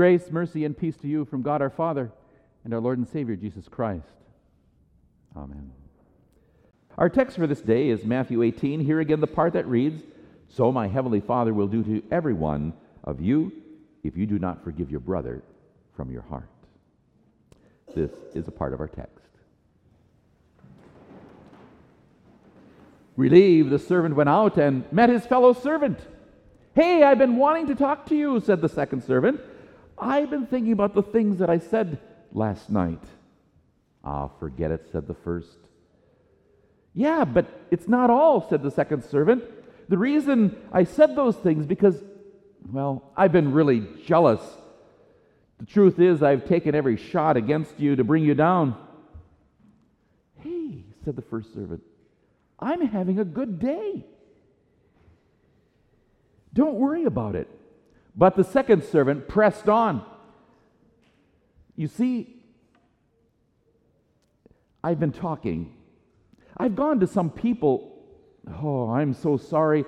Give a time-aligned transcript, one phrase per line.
[0.00, 2.10] Grace, mercy, and peace to you from God our Father
[2.64, 4.08] and our Lord and Savior Jesus Christ.
[5.36, 5.72] Amen.
[6.96, 8.80] Our text for this day is Matthew 18.
[8.80, 10.02] Here again, the part that reads
[10.48, 12.72] So my heavenly Father will do to every one
[13.04, 13.52] of you
[14.02, 15.42] if you do not forgive your brother
[15.94, 16.48] from your heart.
[17.94, 19.28] This is a part of our text.
[23.16, 25.98] Relieved, the servant went out and met his fellow servant.
[26.74, 29.42] Hey, I've been wanting to talk to you, said the second servant.
[30.00, 31.98] I've been thinking about the things that I said
[32.32, 33.02] last night.
[34.02, 35.58] Ah, forget it, said the first.
[36.94, 39.44] Yeah, but it's not all, said the second servant.
[39.88, 42.02] The reason I said those things because,
[42.70, 44.40] well, I've been really jealous.
[45.58, 48.76] The truth is, I've taken every shot against you to bring you down.
[50.38, 51.82] Hey, said the first servant,
[52.58, 54.04] I'm having a good day.
[56.54, 57.48] Don't worry about it.
[58.16, 60.04] But the second servant pressed on.
[61.76, 62.42] You see,
[64.82, 65.74] I've been talking.
[66.56, 67.98] I've gone to some people.
[68.62, 69.84] Oh, I'm so sorry.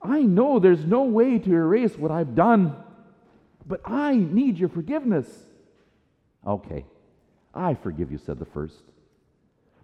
[0.00, 2.76] I know there's no way to erase what I've done,
[3.66, 5.28] but I need your forgiveness.
[6.46, 6.84] Okay,
[7.54, 8.82] I forgive you, said the first.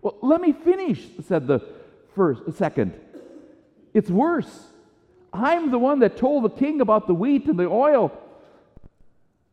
[0.01, 1.61] Well, let me finish, said the
[2.15, 2.95] first, second.
[3.93, 4.69] It's worse.
[5.35, 8.17] I'm the one that told the king about the wheat and the oil.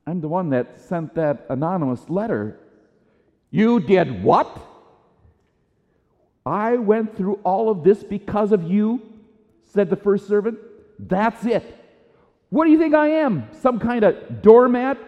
[0.05, 2.59] I'm the one that sent that anonymous letter.
[3.49, 4.59] You did what?
[6.45, 9.01] I went through all of this because of you,
[9.73, 10.59] said the first servant.
[10.99, 11.63] That's it.
[12.49, 13.47] What do you think I am?
[13.61, 14.99] Some kind of doormat?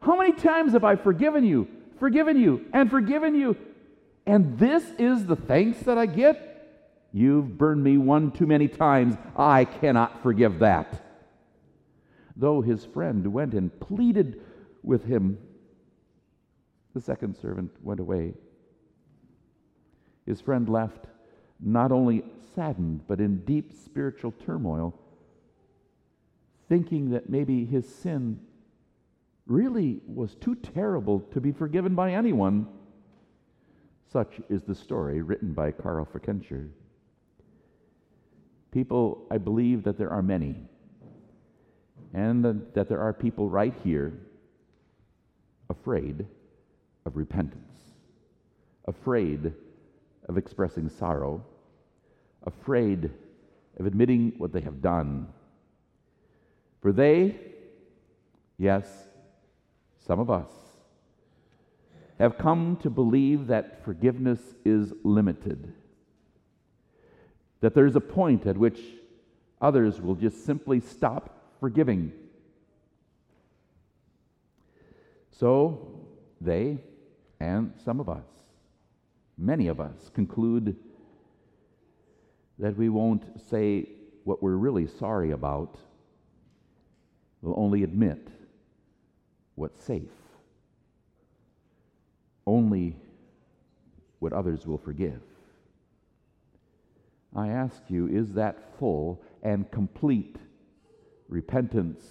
[0.00, 1.68] How many times have I forgiven you,
[1.98, 3.56] forgiven you, and forgiven you?
[4.26, 6.51] And this is the thanks that I get?
[7.12, 9.16] You've burned me one too many times.
[9.36, 11.04] I cannot forgive that.
[12.36, 14.40] Though his friend went and pleaded
[14.82, 15.38] with him,
[16.94, 18.34] the second servant went away.
[20.26, 21.06] His friend left
[21.60, 22.24] not only
[22.54, 24.98] saddened, but in deep spiritual turmoil,
[26.68, 28.40] thinking that maybe his sin
[29.46, 32.66] really was too terrible to be forgiven by anyone.
[34.10, 36.68] Such is the story written by Karl Fickenscher.
[38.72, 40.56] People, I believe that there are many,
[42.14, 42.44] and
[42.74, 44.14] that there are people right here
[45.68, 46.26] afraid
[47.04, 47.92] of repentance,
[48.86, 49.52] afraid
[50.28, 51.44] of expressing sorrow,
[52.44, 53.10] afraid
[53.78, 55.28] of admitting what they have done.
[56.80, 57.36] For they,
[58.56, 58.86] yes,
[59.98, 60.50] some of us,
[62.18, 65.74] have come to believe that forgiveness is limited
[67.62, 68.80] that there's a point at which
[69.60, 72.12] others will just simply stop forgiving.
[75.30, 76.00] So
[76.40, 76.78] they
[77.40, 78.26] and some of us,
[79.38, 80.76] many of us, conclude
[82.58, 83.88] that we won't say
[84.24, 85.78] what we're really sorry about.
[87.42, 88.28] We'll only admit
[89.54, 90.02] what's safe.
[92.44, 92.96] Only
[94.18, 95.20] what others will forgive.
[97.34, 100.36] I ask you, is that full and complete
[101.28, 102.04] repentance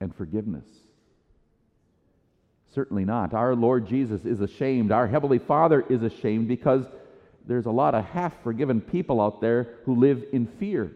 [0.00, 0.66] and forgiveness?
[2.74, 3.34] Certainly not.
[3.34, 4.92] Our Lord Jesus is ashamed.
[4.92, 6.86] Our Heavenly Father is ashamed because
[7.46, 10.92] there's a lot of half forgiven people out there who live in fear.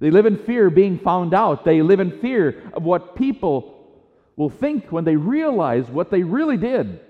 [0.00, 1.64] They live in fear of being found out.
[1.64, 3.74] They live in fear of what people
[4.36, 7.00] will think when they realize what they really did.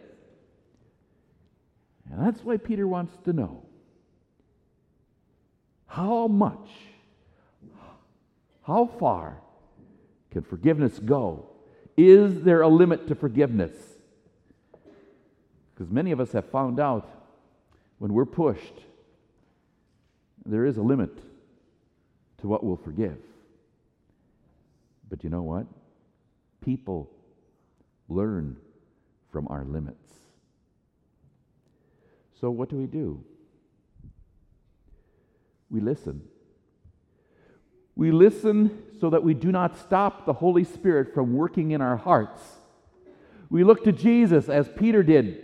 [2.11, 3.65] And that's why Peter wants to know
[5.95, 6.71] how much,
[8.65, 9.37] how far
[10.33, 11.47] can forgiveness go?
[11.97, 13.73] Is there a limit to forgiveness?
[15.73, 17.09] Because many of us have found out
[17.99, 18.75] when we're pushed,
[20.45, 21.17] there is a limit
[22.39, 23.19] to what we'll forgive.
[25.09, 25.67] But you know what?
[26.61, 27.09] People
[28.09, 28.57] learn
[29.31, 30.13] from our limits.
[32.41, 33.23] So, what do we do?
[35.75, 36.23] We listen.
[37.97, 41.97] We listen so that we do not stop the Holy Spirit from working in our
[41.97, 42.41] hearts.
[43.51, 45.43] We look to Jesus as Peter did.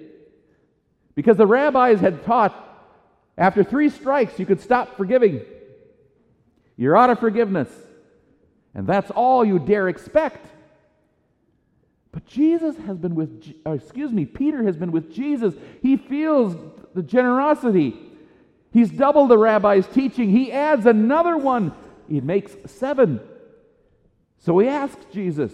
[1.16, 2.54] Because the rabbis had taught
[3.36, 5.40] after three strikes you could stop forgiving.
[6.76, 7.68] You're out of forgiveness.
[8.72, 10.46] And that's all you dare expect.
[12.12, 15.54] But Jesus has been with, uh, excuse me, Peter has been with Jesus.
[15.82, 16.54] He feels
[16.94, 18.09] the generosity.
[18.72, 20.30] He's doubled the rabbi's teaching.
[20.30, 21.72] He adds another one.
[22.08, 23.20] He makes seven.
[24.38, 25.52] So he asks Jesus.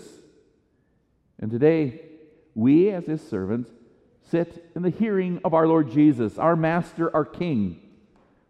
[1.39, 2.03] And today,
[2.55, 3.71] we as his servants
[4.31, 7.81] sit in the hearing of our Lord Jesus, our Master, our King.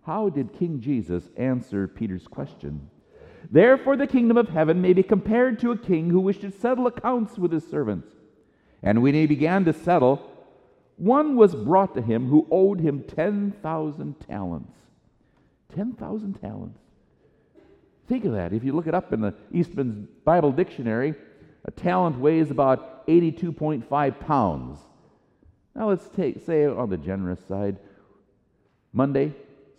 [0.05, 2.91] How did King Jesus answer Peter's question?
[3.51, 6.87] Therefore, the kingdom of heaven may be compared to a king who wished to settle
[6.87, 8.09] accounts with his servants.
[8.83, 10.31] And when he began to settle,
[10.97, 14.73] one was brought to him who owed him 10,000 talents.
[15.75, 16.79] 10,000 talents.
[18.09, 18.53] Think of that.
[18.53, 21.15] If you look it up in the Easton's Bible Dictionary,
[21.65, 24.79] a talent weighs about 82.5 pounds.
[25.75, 27.77] Now let's take, say on the generous side,
[28.93, 29.35] Monday,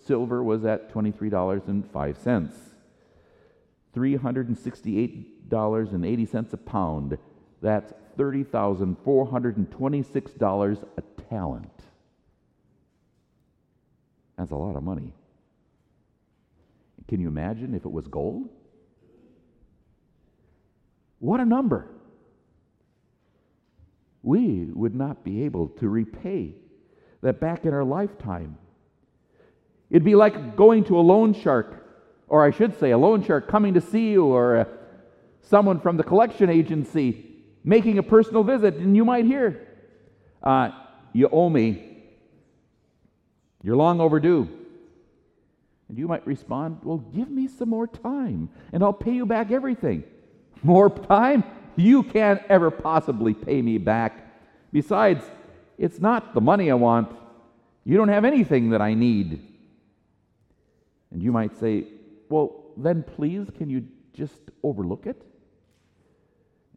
[0.06, 2.50] silver was at $23.05.
[3.96, 7.18] $368.80 a pound.
[7.62, 11.70] That's $30,426 a talent.
[14.38, 15.14] That's a lot of money.
[17.08, 18.50] Can you imagine if it was gold?
[21.20, 21.88] What a number.
[24.22, 26.54] We would not be able to repay
[27.22, 28.58] that back in our lifetime.
[29.90, 31.84] It'd be like going to a loan shark,
[32.28, 34.66] or I should say, a loan shark coming to see you, or uh,
[35.42, 37.27] someone from the collection agency
[37.68, 39.68] making a personal visit, and you might hear,
[40.42, 40.72] uh,
[41.14, 41.84] You owe me.
[43.62, 44.48] You're long overdue.
[45.90, 49.52] And you might respond, Well, give me some more time, and I'll pay you back
[49.52, 50.04] everything.
[50.64, 51.44] More time?
[51.76, 54.26] You can't ever possibly pay me back.
[54.72, 55.24] Besides,
[55.78, 57.16] it's not the money I want.
[57.84, 59.40] You don't have anything that I need.
[61.12, 61.86] And you might say,
[62.30, 65.22] Well, then please, can you just overlook it?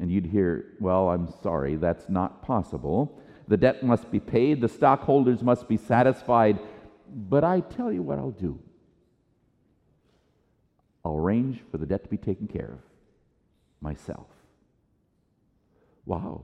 [0.00, 3.20] And you'd hear, Well, I'm sorry, that's not possible.
[3.46, 6.58] The debt must be paid, the stockholders must be satisfied.
[7.12, 8.58] But I tell you what I'll do
[11.04, 12.80] I'll arrange for the debt to be taken care of
[13.80, 14.26] myself.
[16.06, 16.42] Wow,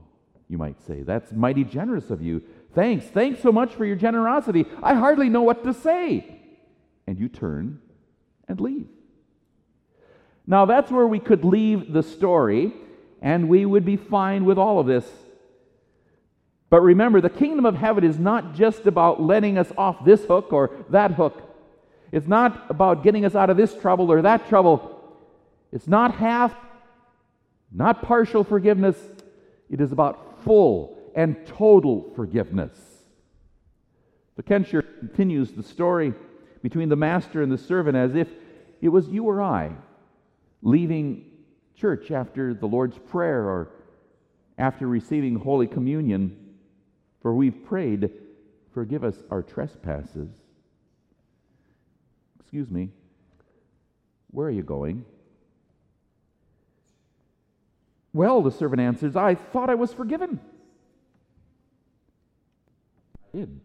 [0.49, 2.41] you might say, that's mighty generous of you.
[2.73, 4.65] Thanks, thanks so much for your generosity.
[4.81, 6.39] I hardly know what to say.
[7.05, 7.81] And you turn
[8.47, 8.87] and leave.
[10.45, 12.73] Now, that's where we could leave the story
[13.21, 15.05] and we would be fine with all of this.
[16.69, 20.51] But remember, the kingdom of heaven is not just about letting us off this hook
[20.51, 21.43] or that hook.
[22.11, 24.93] It's not about getting us out of this trouble or that trouble.
[25.71, 26.53] It's not half,
[27.71, 28.97] not partial forgiveness.
[29.69, 32.77] It is about full and total forgiveness.
[34.39, 36.13] Fickenscher continues the story
[36.61, 38.27] between the master and the servant as if
[38.81, 39.71] it was you or I
[40.61, 41.26] leaving
[41.77, 43.69] church after the Lord's Prayer or
[44.57, 46.35] after receiving Holy Communion,
[47.21, 48.09] for we've prayed,
[48.73, 50.29] Forgive us our trespasses.
[52.39, 52.89] Excuse me,
[54.29, 55.03] where are you going?
[58.13, 60.39] Well, the servant answers, I thought I was forgiven.
[63.33, 63.59] I did.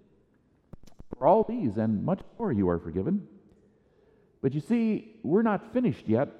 [1.18, 3.26] For all these and much more you are forgiven.
[4.40, 6.30] But you see, we're not finished yet.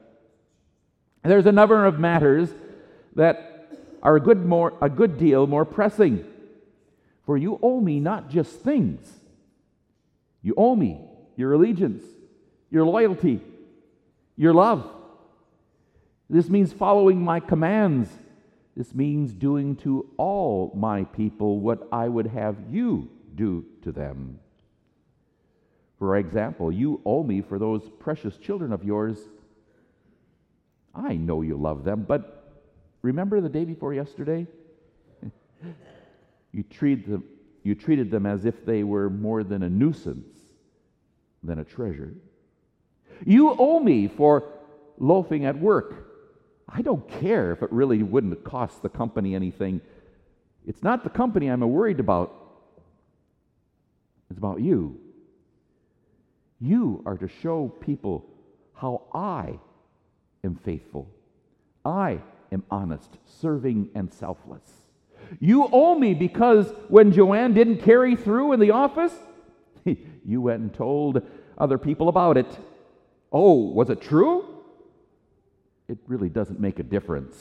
[1.24, 2.50] There's a number of matters
[3.14, 3.68] that
[4.02, 6.24] are a good, more, a good deal more pressing.
[7.24, 9.08] For you owe me not just things,
[10.42, 11.00] you owe me
[11.36, 12.02] your allegiance,
[12.70, 13.40] your loyalty,
[14.36, 14.90] your love.
[16.28, 18.08] This means following my commands.
[18.76, 24.40] This means doing to all my people what I would have you do to them.
[25.98, 29.18] For example, you owe me for those precious children of yours
[30.94, 32.52] I know you love them, but
[33.02, 34.46] remember the day before yesterday?
[36.52, 37.24] you, treat them,
[37.62, 40.36] you treated them as if they were more than a nuisance
[41.42, 42.14] than a treasure.
[43.24, 44.44] You owe me for
[44.98, 46.08] loafing at work.
[46.68, 49.80] I don't care if it really wouldn't cost the company anything.
[50.66, 52.34] It's not the company I'm worried about,
[54.30, 54.98] it's about you.
[56.60, 58.24] You are to show people
[58.72, 59.58] how I
[60.44, 61.08] am faithful.
[61.84, 62.20] I
[62.50, 64.70] am honest, serving, and selfless.
[65.40, 69.14] You owe me because when Joanne didn't carry through in the office,
[70.24, 71.22] you went and told
[71.56, 72.58] other people about it.
[73.32, 74.44] Oh, was it true?
[75.88, 77.36] It really doesn't make a difference.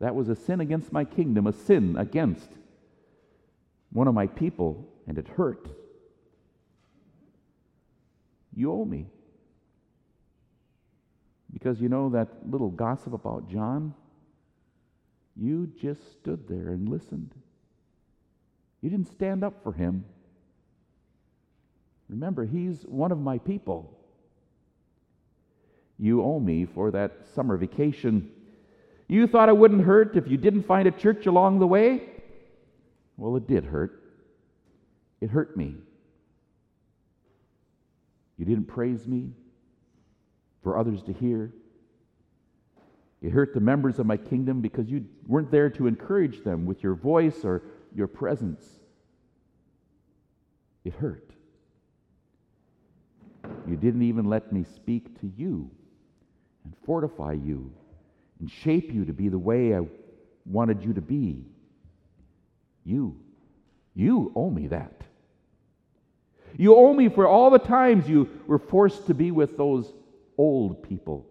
[0.00, 2.48] That was a sin against my kingdom, a sin against
[3.92, 5.68] one of my people, and it hurt.
[8.54, 9.06] You owe me.
[11.64, 13.94] Because you know that little gossip about John?
[15.34, 17.30] You just stood there and listened.
[18.82, 20.04] You didn't stand up for him.
[22.10, 23.98] Remember, he's one of my people.
[25.98, 28.30] You owe me for that summer vacation.
[29.08, 32.02] You thought it wouldn't hurt if you didn't find a church along the way?
[33.16, 34.02] Well, it did hurt.
[35.22, 35.76] It hurt me.
[38.36, 39.30] You didn't praise me
[40.64, 41.52] for others to hear.
[43.22, 46.82] It hurt the members of my kingdom because you weren't there to encourage them with
[46.82, 47.62] your voice or
[47.94, 48.66] your presence.
[50.84, 51.30] It hurt.
[53.66, 55.70] You didn't even let me speak to you
[56.64, 57.72] and fortify you
[58.40, 59.80] and shape you to be the way I
[60.44, 61.44] wanted you to be.
[62.84, 63.16] You,
[63.94, 65.00] you owe me that.
[66.56, 69.92] You owe me for all the times you were forced to be with those
[70.38, 71.26] old people.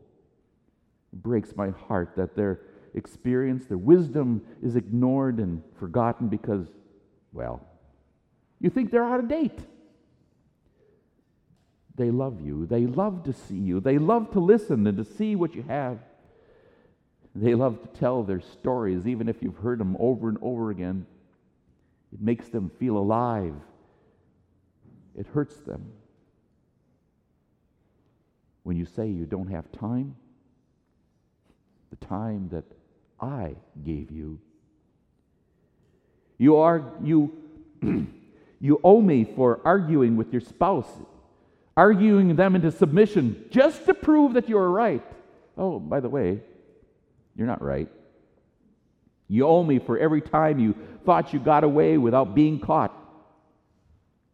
[1.12, 2.62] It breaks my heart that their
[2.94, 6.68] experience, their wisdom is ignored and forgotten because,
[7.32, 7.66] well,
[8.60, 9.60] you think they're out of date.
[11.96, 12.66] They love you.
[12.66, 13.80] They love to see you.
[13.80, 16.00] They love to listen and to see what you have.
[17.36, 21.06] They love to tell their stories, even if you've heard them over and over again.
[22.12, 23.56] It makes them feel alive.
[25.18, 25.92] It hurts them.
[28.64, 30.16] When you say you don't have time,
[31.90, 32.64] the time that
[33.20, 34.40] I gave you.
[36.38, 37.34] You are you
[38.60, 40.90] you owe me for arguing with your spouse,
[41.78, 45.04] arguing them into submission just to prove that you're right.
[45.58, 46.42] Oh, by the way,
[47.36, 47.90] you're not right.
[49.28, 52.96] You owe me for every time you thought you got away without being caught.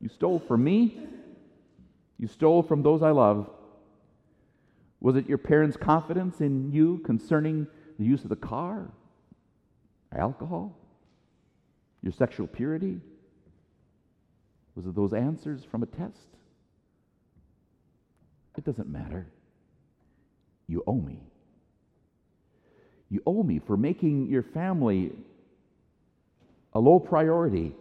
[0.01, 0.97] You stole from me.
[2.17, 3.49] You stole from those I love.
[5.01, 8.91] Was it your parents' confidence in you concerning the use of the car,
[10.15, 10.77] alcohol,
[12.01, 12.99] your sexual purity?
[14.75, 16.27] Was it those answers from a test?
[18.57, 19.27] It doesn't matter.
[20.67, 21.23] You owe me.
[23.09, 25.13] You owe me for making your family
[26.73, 27.73] a low priority.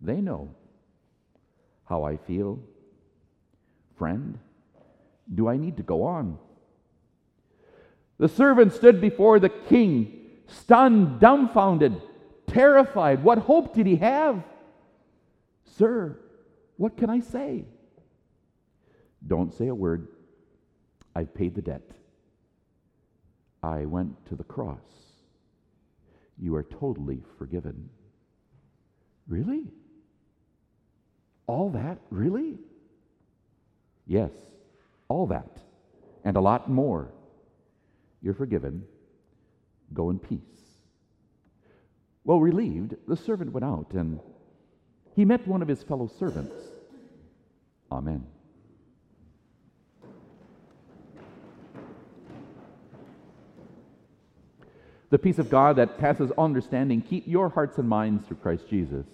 [0.00, 0.54] They know
[1.86, 2.58] how I feel.
[3.96, 4.38] Friend,
[5.32, 6.38] do I need to go on?
[8.18, 12.00] The servant stood before the king, stunned, dumbfounded,
[12.46, 13.24] terrified.
[13.24, 14.42] What hope did he have?
[15.76, 16.18] Sir,
[16.76, 17.64] what can I say?
[19.26, 20.08] Don't say a word.
[21.14, 21.90] I've paid the debt.
[23.62, 24.78] I went to the cross.
[26.38, 27.88] You are totally forgiven.
[29.26, 29.64] Really?
[31.46, 31.98] All that?
[32.10, 32.58] Really?
[34.06, 34.30] Yes,
[35.14, 35.58] all that.
[36.24, 37.12] And a lot more.
[38.20, 38.84] You're forgiven.
[39.92, 40.40] Go in peace.
[42.24, 44.18] Well, relieved, the servant went out and
[45.14, 46.56] he met one of his fellow servants.
[47.92, 48.26] Amen.
[55.10, 59.06] The peace of God that passes understanding, keep your hearts and minds through Christ Jesus.